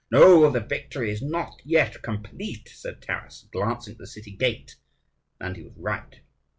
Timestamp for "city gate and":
4.07-5.55